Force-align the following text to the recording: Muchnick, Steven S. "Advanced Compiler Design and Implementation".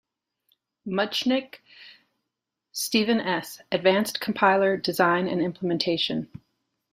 Muchnick, 0.83 1.59
Steven 2.71 3.19
S. 3.21 3.61
"Advanced 3.71 4.19
Compiler 4.19 4.75
Design 4.75 5.27
and 5.27 5.39
Implementation". 5.43 6.27